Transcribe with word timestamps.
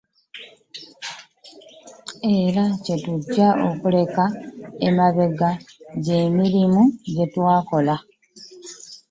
Era 2.39 2.63
kye 2.83 2.95
tujja 3.03 3.47
okuleka 3.69 4.25
emabega 4.87 5.49
gy'emirimu 6.03 6.81
gye 7.13 7.25
twakola 7.33 7.95